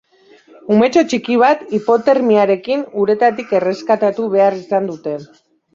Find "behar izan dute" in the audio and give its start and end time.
4.39-5.21